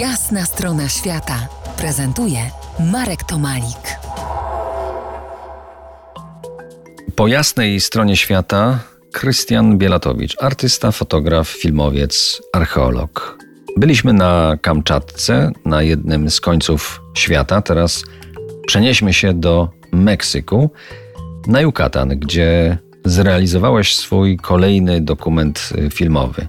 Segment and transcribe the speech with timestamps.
[0.00, 1.48] Jasna strona świata
[1.78, 2.38] prezentuje
[2.92, 3.98] Marek Tomalik.
[7.14, 8.78] Po jasnej stronie świata
[9.12, 13.38] Krystian Bielatowicz, artysta, fotograf, filmowiec, archeolog.
[13.76, 17.62] Byliśmy na Kamczatce, na jednym z końców świata.
[17.62, 18.04] Teraz
[18.66, 20.70] przenieśmy się do Meksyku,
[21.46, 26.46] na Yucatan, gdzie zrealizowałeś swój kolejny dokument filmowy.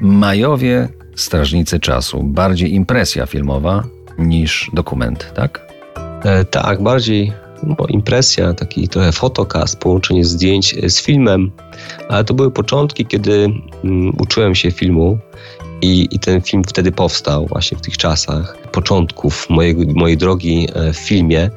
[0.00, 2.22] Majowie Strażnicy Czasu.
[2.22, 3.84] Bardziej impresja filmowa
[4.18, 5.72] niż dokument, tak?
[6.24, 7.32] E, tak, bardziej
[7.62, 11.50] bo impresja, taki trochę fotokast, połączenie zdjęć e, z filmem,
[12.08, 13.48] ale to były początki, kiedy
[13.84, 15.18] um, uczyłem się filmu
[15.82, 20.92] i, I, ten film wtedy powstał właśnie w tych czasach, początków mojej, mojej drogi e,
[20.92, 21.50] w filmie.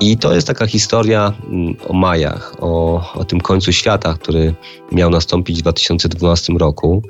[0.00, 4.54] I to jest taka historia mm, o Majach, o, o tym końcu świata, który
[4.92, 7.02] miał nastąpić w 2012 roku.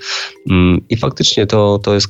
[0.50, 2.06] Mm, I faktycznie to, to jest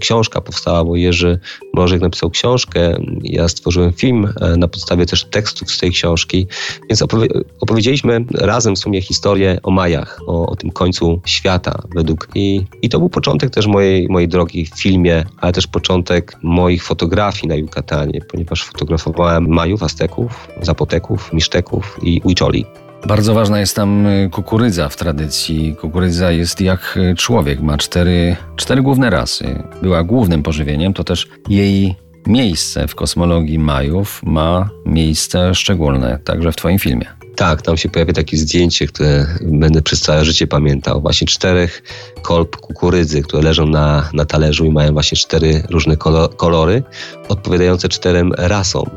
[0.00, 1.38] książka powstała, bo Jerzy
[1.74, 6.46] Mrożek napisał książkę, ja stworzyłem film e, na podstawie też tekstów z tej książki,
[6.88, 7.28] więc opowie
[7.60, 12.88] opowiedzieliśmy razem w sumie historię o Majach, o, o tym końcu świata według i, i
[12.88, 17.54] to był początek też mojej, mojej drogi w filmie, ale też początek moich fotografii na
[17.54, 20.13] Yucatanie, ponieważ fotografowałem Majów, Azteków,
[20.62, 22.66] Zapoteków, Miszteków i Ujczoli.
[23.06, 25.76] Bardzo ważna jest tam y, kukurydza w tradycji.
[25.80, 29.62] Kukurydza jest jak y, człowiek, ma cztery, cztery główne rasy.
[29.82, 31.94] Była głównym pożywieniem, to też jej
[32.26, 37.06] miejsce w kosmologii Majów ma miejsce szczególne, także w Twoim filmie.
[37.36, 41.00] Tak, tam się pojawia takie zdjęcie, które będę przez całe życie pamiętał.
[41.00, 41.82] Właśnie czterech
[42.22, 45.96] kolb kukurydzy, które leżą na, na talerzu i mają właśnie cztery różne
[46.36, 46.82] kolory,
[47.28, 48.90] odpowiadające czterem rasom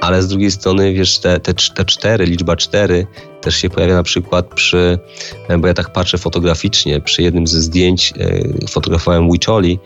[0.00, 3.06] ale z drugiej strony, wiesz, te, te, te cztery, liczba cztery
[3.40, 4.98] też się pojawia na przykład przy,
[5.58, 9.78] bo ja tak patrzę fotograficznie, przy jednym ze zdjęć e, fotografowałem Wicholi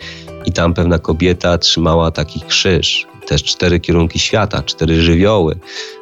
[0.47, 3.07] i tam pewna kobieta trzymała taki krzyż.
[3.27, 5.57] Też cztery kierunki świata, cztery żywioły,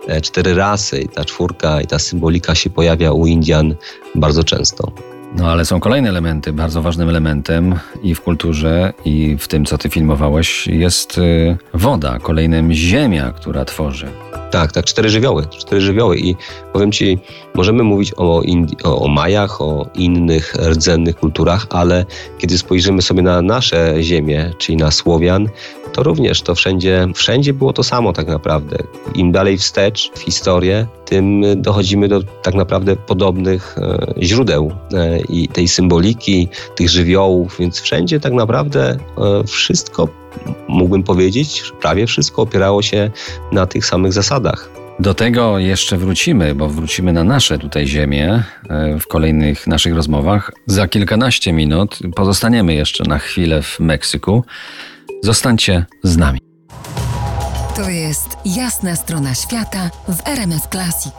[0.08, 3.74] e, cztery rasy i ta czwórka i ta symbolika się pojawia u Indian
[4.14, 4.92] bardzo często.
[5.36, 6.52] No ale są kolejne elementy.
[6.52, 12.18] Bardzo ważnym elementem i w kulturze, i w tym, co ty filmowałeś, jest y, woda,
[12.18, 14.08] kolejnym ziemia, która tworzy.
[14.50, 16.36] Tak, tak, cztery żywioły, cztery żywioły i
[16.72, 17.18] powiem Ci,
[17.54, 22.04] możemy mówić o, Indi- o, Majach, o innych rdzennych kulturach, ale
[22.38, 25.48] kiedy spojrzymy sobie na nasze ziemię, czyli na Słowian,
[25.92, 28.76] to również to wszędzie, wszędzie było to samo tak naprawdę.
[29.14, 35.48] Im dalej wstecz w historię, tym dochodzimy do tak naprawdę podobnych e, źródeł e, i
[35.48, 38.98] tej symboliki, tych żywiołów, więc wszędzie tak naprawdę e,
[39.46, 40.08] wszystko,
[40.68, 43.10] mógłbym powiedzieć, prawie wszystko opierało się
[43.52, 44.68] na tych samych zasadach.
[44.98, 48.44] Do tego jeszcze wrócimy, bo wrócimy na nasze tutaj ziemię
[49.00, 50.52] w kolejnych naszych rozmowach.
[50.66, 54.44] Za kilkanaście minut pozostaniemy jeszcze na chwilę w Meksyku.
[55.22, 56.40] Zostańcie z nami.
[57.76, 61.14] To jest jasna strona świata w RMS Classic.